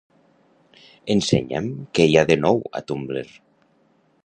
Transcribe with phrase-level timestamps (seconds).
[1.15, 1.67] Ensenya'm
[1.99, 3.25] què hi ha de nou a Tumblr.